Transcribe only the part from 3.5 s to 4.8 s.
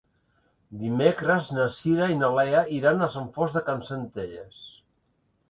de Campsentelles.